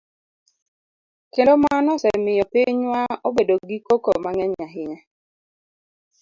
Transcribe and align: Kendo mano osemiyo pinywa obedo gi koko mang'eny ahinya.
Kendo 1.33 1.53
mano 1.63 1.89
osemiyo 1.95 2.43
pinywa 2.53 3.01
obedo 3.27 3.55
gi 3.67 3.77
koko 3.85 4.11
mang'eny 4.23 4.53
ahinya. 4.65 4.99